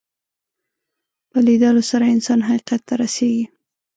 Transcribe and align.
په 1.29 1.37
لیدلو 1.47 1.83
سره 1.91 2.05
انسان 2.15 2.39
حقیقت 2.47 2.81
ته 2.87 2.93
رسېږي 3.01 3.45